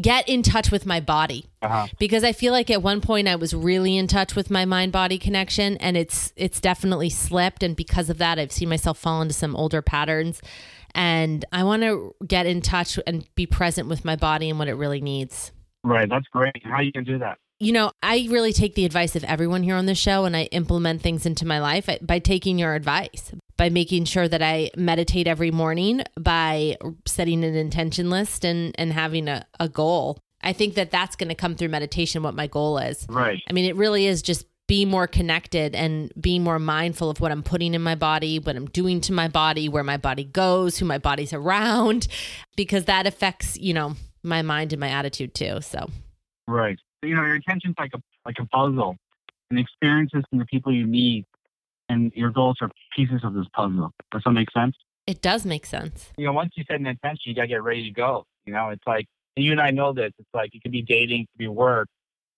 [0.00, 1.86] get in touch with my body Uh-huh.
[1.98, 4.92] because I feel like at one point I was really in touch with my mind
[4.92, 9.20] body connection and it's it's definitely slipped and because of that I've seen myself fall
[9.22, 10.40] into some older patterns
[10.94, 14.68] and I want to get in touch and be present with my body and what
[14.68, 15.50] it really needs.
[15.84, 16.62] Right, that's great.
[16.64, 17.38] How you can do that?
[17.58, 20.44] You know, I really take the advice of everyone here on the show and I
[20.44, 25.26] implement things into my life by taking your advice, by making sure that I meditate
[25.26, 30.18] every morning, by setting an intention list and, and having a, a goal.
[30.42, 33.06] I think that that's going to come through meditation, what my goal is.
[33.08, 33.40] Right.
[33.48, 37.30] I mean, it really is just be more connected and be more mindful of what
[37.30, 40.78] I'm putting in my body, what I'm doing to my body, where my body goes,
[40.78, 42.08] who my body's around,
[42.56, 45.60] because that affects, you know, my mind and my attitude too.
[45.60, 45.90] So,
[46.48, 46.78] Right.
[47.02, 48.96] You know, your intention's like a like a puzzle,
[49.50, 51.26] and experiences and the people you meet,
[51.92, 53.92] and your goals are pieces of this puzzle.
[54.10, 54.76] Does that make sense?
[55.06, 56.10] it does make sense.
[56.16, 58.24] You know, once you set an intention, you gotta get ready to go.
[58.46, 60.12] You know, it's like and you and I know this.
[60.18, 61.88] It's like it could be dating, it could be work.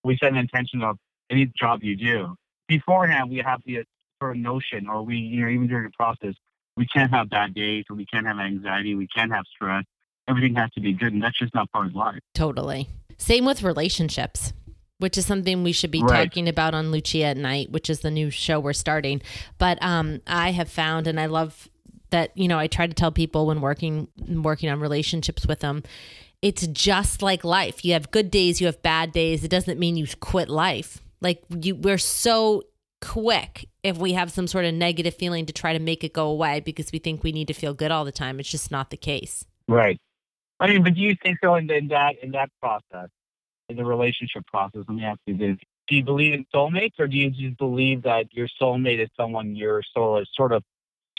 [0.05, 0.97] We set an intention of
[1.31, 2.35] any job you do.
[2.69, 3.85] Beforehand, we have the
[4.21, 6.35] sort of notion, or we, you know, even during the process,
[6.77, 9.85] we can't have bad days, or we can't have anxiety, we can't have stress.
[10.29, 12.19] Everything has to be good, and that's just not part of life.
[12.35, 12.89] Totally.
[13.19, 14.53] Same with relationships,
[14.99, 16.25] which is something we should be Right.
[16.25, 19.21] talking about on Lucia at Night, which is the new show we're starting.
[19.59, 21.69] But um, I have found, and I love
[22.11, 25.83] that you know, I try to tell people when working working on relationships with them,
[26.43, 27.85] it's just like life.
[27.85, 29.43] You have good days, you have bad days.
[29.45, 31.01] It doesn't mean you quit life.
[31.21, 32.63] Like you, we're so
[33.01, 36.29] quick if we have some sort of negative feeling to try to make it go
[36.29, 38.39] away because we think we need to feel good all the time.
[38.41, 39.45] It's just not the case.
[39.69, 39.99] Right.
[40.61, 43.09] I mean, but do you think so in, in that in that process,
[43.69, 44.83] the relationship process?
[44.89, 45.57] Let me ask you this:
[45.89, 49.57] Do you believe in soulmates, or do you just believe that your soulmate is someone
[49.57, 50.63] you're sort of sort of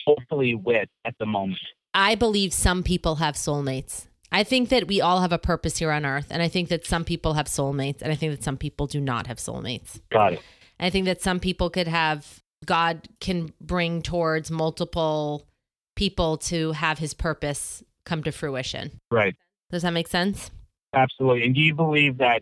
[0.05, 1.59] hopefully with at the moment?
[1.93, 4.07] I believe some people have soulmates.
[4.31, 6.27] I think that we all have a purpose here on earth.
[6.29, 8.01] And I think that some people have soulmates.
[8.01, 10.01] And I think that some people do not have soulmates.
[10.11, 10.41] Got it.
[10.77, 15.47] I think that some people could have, God can bring towards multiple
[15.95, 18.99] people to have his purpose come to fruition.
[19.09, 19.35] Right.
[19.71, 20.51] Does that make sense?
[20.95, 21.45] Absolutely.
[21.45, 22.41] And do you believe that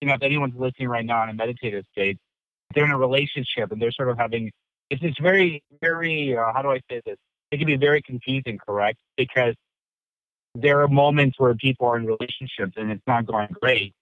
[0.00, 2.18] you know if anyone's listening right now in a meditative state,
[2.74, 4.50] they're in a relationship and they're sort of having
[4.90, 7.16] it's it's very very uh, how do I say this?
[7.50, 8.98] It can be very confusing, correct?
[9.16, 9.54] Because
[10.54, 13.94] there are moments where people are in relationships and it's not going great,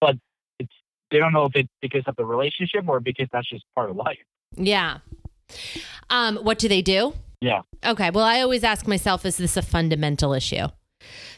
[0.00, 0.16] but
[0.58, 0.72] it's
[1.10, 3.96] they don't know if it's because of the relationship or because that's just part of
[3.96, 4.18] life.
[4.54, 4.98] Yeah.
[6.10, 7.14] Um, what do they do?
[7.40, 7.62] Yeah.
[7.84, 8.10] Okay.
[8.10, 10.66] Well, I always ask myself, is this a fundamental issue?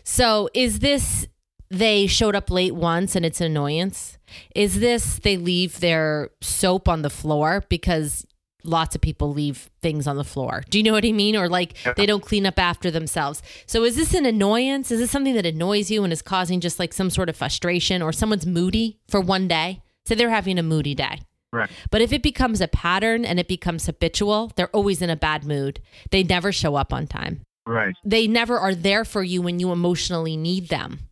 [0.02, 1.28] So is this
[1.70, 4.18] they showed up late once and it's an annoyance?
[4.54, 8.26] Is this they leave their soap on the floor because
[8.64, 10.62] lots of people leave things on the floor?
[10.68, 11.36] Do you know what I mean?
[11.36, 13.42] Or like they don't clean up after themselves.
[13.66, 14.90] So is this an annoyance?
[14.90, 18.02] Is this something that annoys you and is causing just like some sort of frustration
[18.02, 19.82] or someone's moody for one day?
[20.06, 21.20] Say they're having a moody day.
[21.52, 21.70] Right.
[21.90, 25.44] But if it becomes a pattern and it becomes habitual, they're always in a bad
[25.44, 25.80] mood.
[26.10, 27.42] They never show up on time.
[27.66, 27.94] Right.
[28.04, 31.09] They never are there for you when you emotionally need them.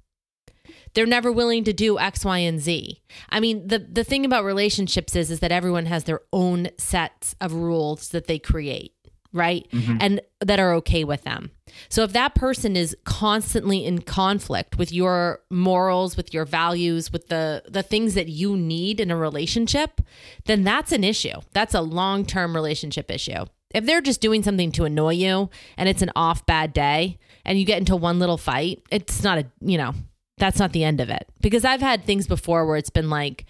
[0.99, 3.01] They're never willing to do X, Y, and Z.
[3.31, 7.37] I mean, the the thing about relationships is is that everyone has their own sets
[7.41, 8.95] of rules that they create,
[9.33, 9.65] right?
[9.71, 9.99] Mm-hmm.
[10.01, 11.53] And that are okay with them.
[11.89, 17.29] So if that person is constantly in conflict with your morals, with your values, with
[17.29, 20.01] the the things that you need in a relationship,
[20.47, 21.41] then that's an issue.
[21.53, 23.45] That's a long-term relationship issue.
[23.73, 27.57] If they're just doing something to annoy you and it's an off bad day and
[27.57, 29.95] you get into one little fight, it's not a, you know,
[30.39, 31.29] that's not the end of it.
[31.41, 33.45] Because I've had things before where it's been like,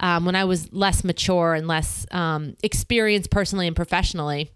[0.00, 4.50] um, when I was less mature and less um, experienced personally and professionally,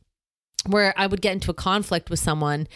[0.66, 2.66] where I would get into a conflict with someone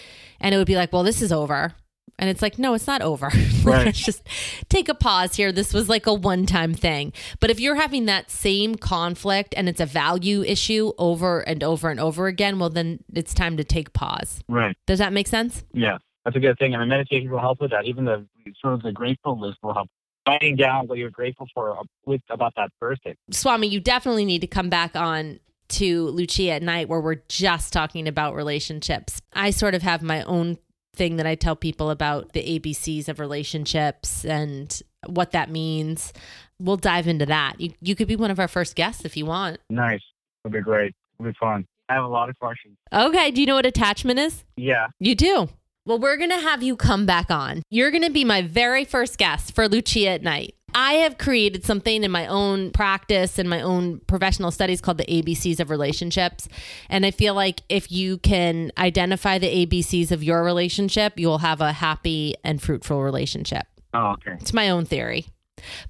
[0.40, 1.74] and it would be like, well, this is over.
[2.18, 3.30] And it's like, no, it's not over.
[3.62, 3.86] Right.
[3.86, 4.26] Let's just
[4.68, 5.52] take a pause here.
[5.52, 7.12] This was like a one time thing.
[7.38, 11.90] But if you're having that same conflict and it's a value issue over and over
[11.90, 14.40] and over again, well, then it's time to take pause.
[14.48, 14.76] Right.
[14.88, 15.62] Does that make sense?
[15.72, 15.98] Yeah.
[16.24, 16.74] That's a good thing.
[16.74, 17.84] I mean, meditation will help with that.
[17.84, 18.26] Even the
[18.61, 19.88] sort of the grateful list will help.
[20.26, 21.76] Writing down what you're grateful for
[22.07, 23.14] with about that person.
[23.31, 27.72] Swami, you definitely need to come back on to Lucia at night where we're just
[27.72, 29.20] talking about relationships.
[29.33, 30.59] I sort of have my own
[30.94, 36.12] thing that I tell people about the ABCs of relationships and what that means.
[36.61, 37.61] We'll dive into that.
[37.61, 39.59] You, you could be one of our first guests if you want.
[39.70, 40.02] Nice.
[40.44, 40.94] It'll be great.
[41.18, 41.66] It'll be fun.
[41.88, 42.76] I have a lot of questions.
[42.92, 43.31] Okay.
[43.31, 44.44] Do you know what attachment is?
[44.57, 44.88] Yeah.
[45.00, 45.48] You do.
[45.85, 47.62] Well, we're going to have you come back on.
[47.68, 50.55] You're going to be my very first guest for Lucia at Night.
[50.75, 55.05] I have created something in my own practice and my own professional studies called the
[55.07, 56.49] ABCs of relationships.
[56.88, 61.38] And I feel like if you can identify the ABCs of your relationship, you will
[61.38, 63.66] have a happy and fruitful relationship.
[63.92, 64.37] Oh, okay.
[64.40, 65.27] It's my own theory.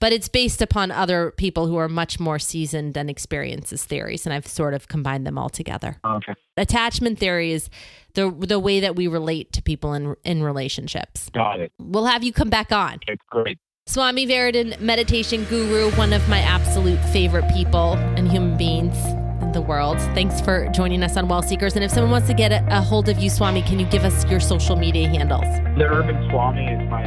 [0.01, 4.27] But it's based upon other people who are much more seasoned and experienced as theories,
[4.27, 5.99] and I've sort of combined them all together.
[6.05, 6.35] Okay.
[6.57, 7.71] Attachment theory is
[8.15, 11.31] the the way that we relate to people in in relationships.
[11.31, 11.73] Got it.
[11.79, 13.01] We'll have you come back on.
[13.07, 13.59] It's great.
[13.87, 18.97] Swami Varadan, meditation guru, one of my absolute favorite people and human beings
[19.43, 19.99] in the world.
[20.15, 21.75] Thanks for joining us on Well Seekers.
[21.75, 24.05] And if someone wants to get a, a hold of you, Swami, can you give
[24.05, 25.45] us your social media handles?
[25.77, 27.03] The Urban Swami is my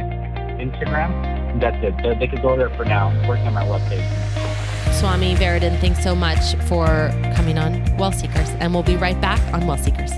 [0.60, 1.35] Instagram.
[1.60, 1.94] That's it.
[2.02, 3.08] They, they could go there for now.
[3.08, 4.04] I'm working on my webpage.
[4.92, 6.86] Swami Varadan, thanks so much for
[7.34, 8.48] coming on Well Seekers.
[8.60, 10.12] And we'll be right back on Well Seekers.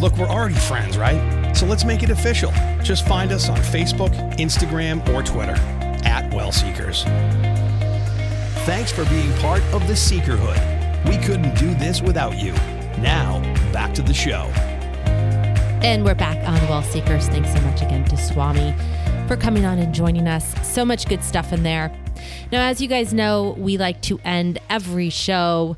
[0.00, 1.54] Look, we're already friends, right?
[1.56, 2.52] So let's make it official.
[2.82, 5.56] Just find us on Facebook, Instagram, or Twitter
[6.04, 7.04] at Well Seekers.
[8.64, 11.08] Thanks for being part of the Seekerhood.
[11.08, 12.52] We couldn't do this without you.
[12.98, 13.40] Now,
[13.72, 14.50] back to the show.
[15.82, 17.28] And we're back on Well Seekers.
[17.28, 18.74] Thanks so much again to Swami
[19.26, 20.54] for coming on and joining us.
[20.66, 21.90] So much good stuff in there.
[22.52, 25.76] Now, as you guys know, we like to end every show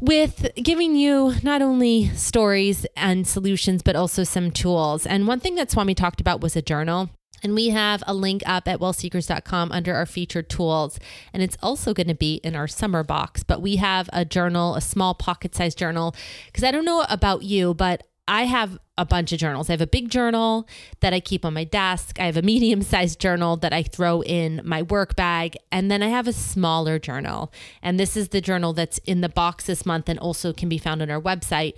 [0.00, 5.06] with giving you not only stories and solutions, but also some tools.
[5.06, 7.10] And one thing that Swami talked about was a journal.
[7.42, 10.98] And we have a link up at wellseekers.com under our featured tools.
[11.34, 13.42] And it's also going to be in our summer box.
[13.42, 16.14] But we have a journal, a small pocket sized journal.
[16.46, 19.68] Because I don't know about you, but I have a bunch of journals.
[19.68, 20.68] I have a big journal
[21.00, 22.20] that I keep on my desk.
[22.20, 25.56] I have a medium sized journal that I throw in my work bag.
[25.72, 27.52] And then I have a smaller journal.
[27.82, 30.78] And this is the journal that's in the box this month and also can be
[30.78, 31.74] found on our website.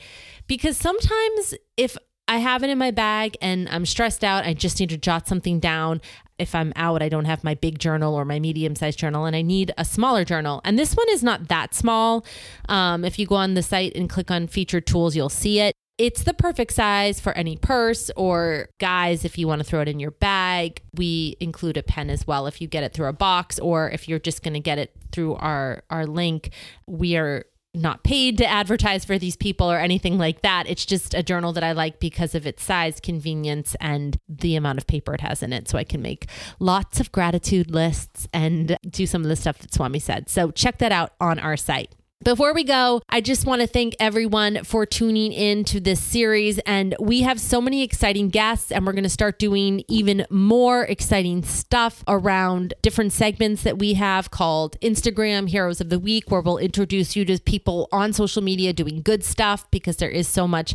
[0.47, 1.97] Because sometimes if
[2.29, 5.29] I have it in my bag and I'm stressed out, I just need to jot
[5.29, 6.01] something down.
[6.39, 9.35] If I'm out, I don't have my big journal or my medium sized journal, and
[9.35, 10.61] I need a smaller journal.
[10.65, 12.27] And this one is not that small.
[12.69, 15.75] Um, if you go on the site and click on featured tools, you'll see it.
[15.99, 19.89] It's the perfect size for any purse or guys if you want to throw it
[19.89, 20.83] in your bag.
[20.95, 24.07] We include a pen as well if you get it through a box or if
[24.07, 26.51] you're just going to get it through our our link.
[26.87, 30.67] We are not paid to advertise for these people or anything like that.
[30.67, 34.79] It's just a journal that I like because of its size, convenience, and the amount
[34.79, 35.69] of paper it has in it.
[35.69, 36.27] So I can make
[36.59, 40.29] lots of gratitude lists and do some of the stuff that Swami said.
[40.29, 41.95] So check that out on our site.
[42.25, 46.59] Before we go, I just want to thank everyone for tuning in to this series.
[46.61, 50.85] And we have so many exciting guests, and we're going to start doing even more
[50.85, 56.41] exciting stuff around different segments that we have called Instagram Heroes of the Week, where
[56.41, 60.49] we'll introduce you to people on social media doing good stuff because there is so
[60.49, 60.75] much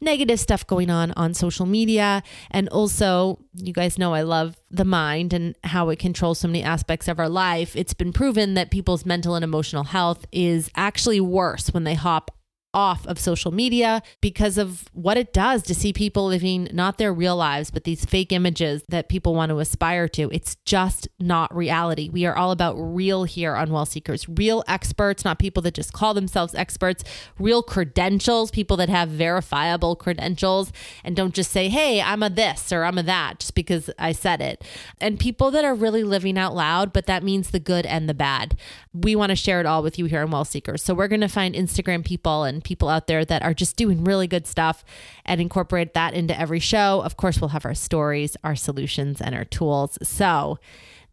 [0.00, 2.22] negative stuff going on on social media.
[2.50, 6.62] And also, you guys know I love the mind and how it controls so many
[6.62, 7.76] aspects of our life.
[7.76, 12.30] It's been proven that people's mental and emotional health is actually worse when they hop
[12.74, 17.12] off of social media because of what it does to see people living not their
[17.12, 20.30] real lives, but these fake images that people want to aspire to.
[20.32, 22.08] It's just not reality.
[22.08, 25.92] We are all about real here on Well Seekers, real experts, not people that just
[25.92, 27.04] call themselves experts,
[27.38, 30.72] real credentials, people that have verifiable credentials
[31.04, 34.12] and don't just say, hey, I'm a this or I'm a that just because I
[34.12, 34.64] said it.
[35.00, 38.14] And people that are really living out loud, but that means the good and the
[38.14, 38.56] bad.
[38.94, 40.82] We want to share it all with you here on Well Seekers.
[40.82, 44.26] So we're going to find Instagram people people out there that are just doing really
[44.26, 44.84] good stuff
[45.24, 47.02] and incorporate that into every show.
[47.02, 49.98] Of course, we'll have our stories, our solutions, and our tools.
[50.02, 50.58] So,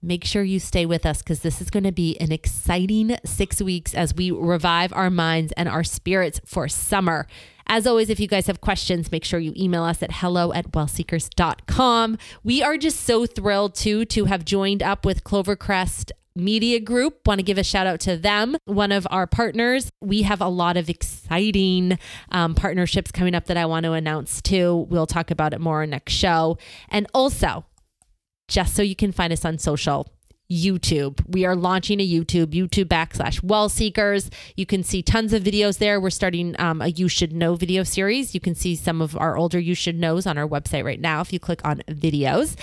[0.01, 3.61] make sure you stay with us because this is going to be an exciting six
[3.61, 7.27] weeks as we revive our minds and our spirits for summer.
[7.71, 10.71] As always, if you guys have questions, make sure you email us at hello at
[10.71, 12.17] wellseekers.com.
[12.43, 17.27] We are just so thrilled too to have joined up with Clovercrest Media Group.
[17.27, 19.91] Want to give a shout out to them, one of our partners.
[20.01, 21.97] We have a lot of exciting
[22.31, 24.87] um, partnerships coming up that I want to announce too.
[24.89, 26.57] We'll talk about it more next show.
[26.89, 27.65] And also,
[28.47, 30.07] just so you can find us on social,
[30.51, 31.21] YouTube.
[31.27, 34.29] We are launching a YouTube, YouTube backslash well seekers.
[34.55, 36.01] You can see tons of videos there.
[36.01, 38.33] We're starting um, a You Should Know video series.
[38.33, 41.21] You can see some of our older You Should Knows on our website right now
[41.21, 42.57] if you click on videos.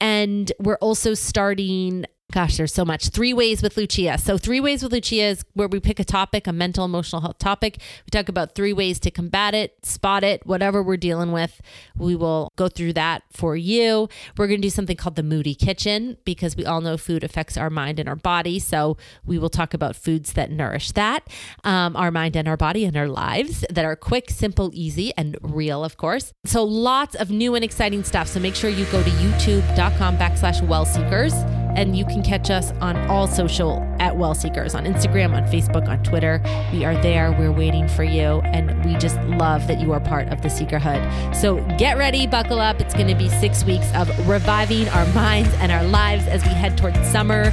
[0.00, 3.08] And we're also starting Gosh, there's so much.
[3.08, 4.18] Three Ways with Lucia.
[4.18, 7.38] So, Three Ways with Lucia is where we pick a topic, a mental, emotional health
[7.38, 7.78] topic.
[8.04, 11.58] We talk about three ways to combat it, spot it, whatever we're dealing with.
[11.96, 14.10] We will go through that for you.
[14.36, 17.56] We're going to do something called the Moody Kitchen because we all know food affects
[17.56, 18.58] our mind and our body.
[18.58, 21.26] So, we will talk about foods that nourish that,
[21.64, 25.34] um, our mind and our body and our lives that are quick, simple, easy, and
[25.40, 26.34] real, of course.
[26.44, 28.28] So, lots of new and exciting stuff.
[28.28, 31.32] So, make sure you go to youtube.com backslash well seekers
[31.76, 35.88] and you can catch us on all social at Well Seekers on Instagram, on Facebook,
[35.88, 36.40] on Twitter.
[36.72, 37.32] We are there.
[37.32, 38.40] We're waiting for you.
[38.44, 41.34] And we just love that you are part of the Seekerhood.
[41.34, 42.80] So get ready, buckle up.
[42.80, 46.50] It's going to be six weeks of reviving our minds and our lives as we
[46.50, 47.44] head towards summer.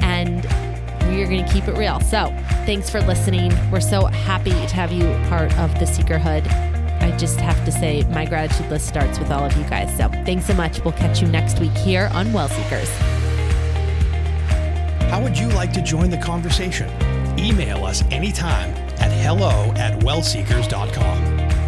[0.00, 0.44] And
[1.08, 2.00] we are going to keep it real.
[2.00, 2.26] So
[2.66, 3.52] thanks for listening.
[3.70, 6.46] We're so happy to have you part of the Seekerhood.
[7.02, 9.94] I just have to say, my gratitude list starts with all of you guys.
[9.96, 10.82] So thanks so much.
[10.82, 13.23] We'll catch you next week here on Well Seekers.
[15.14, 16.90] How would you like to join the conversation?
[17.38, 21.63] Email us anytime at hello at wellseekers.com.